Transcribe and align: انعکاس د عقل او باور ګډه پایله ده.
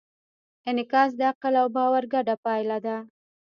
انعکاس 0.69 1.11
د 1.19 1.21
عقل 1.31 1.53
او 1.61 1.67
باور 1.75 2.03
ګډه 2.13 2.35
پایله 2.45 2.77
ده. 2.85 2.97